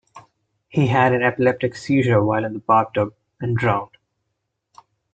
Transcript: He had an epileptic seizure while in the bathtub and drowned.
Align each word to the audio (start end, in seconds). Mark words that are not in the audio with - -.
He 0.67 0.87
had 0.87 1.13
an 1.13 1.21
epileptic 1.21 1.75
seizure 1.75 2.23
while 2.23 2.43
in 2.43 2.53
the 2.53 2.59
bathtub 2.59 3.13
and 3.39 3.55
drowned. 3.55 3.97